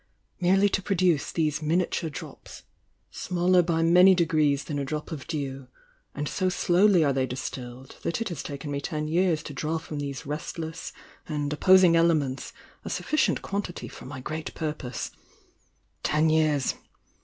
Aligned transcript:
—merely 0.47 0.67
to 0.67 0.81
pro 0.81 0.95
duce 0.95 1.31
these 1.31 1.61
miniature 1.61 2.09
drops, 2.09 2.63
smaller 3.11 3.61
by 3.61 3.83
many 3.83 4.15
degrees 4.15 4.63
than 4.63 4.79
a 4.79 4.83
drop 4.83 5.11
of 5.11 5.27
dew, 5.27 5.67
and 6.15 6.27
so 6.27 6.49
slowly 6.49 7.03
are 7.03 7.13
they 7.13 7.27
distilled, 7.27 7.95
that 8.01 8.19
It 8.19 8.29
has 8.29 8.41
taken 8.41 8.71
me 8.71 8.81
ten 8.81 9.07
years 9.07 9.43
to 9.43 9.53
draw 9.53 9.77
from 9.77 9.99
these 9.99 10.25
restless 10.25 10.91
and 11.29 11.53
opposing 11.53 11.95
elements 11.95 12.51
a 12.83 12.89
sufficient 12.89 13.43
quan 13.43 13.61
tity 13.61 13.91
for 13.91 14.05
my 14.05 14.19
great 14.21 14.55
purpose. 14.55 15.11
Ten 16.01 16.31
years! 16.31 16.73